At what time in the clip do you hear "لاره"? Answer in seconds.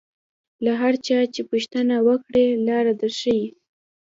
2.67-2.93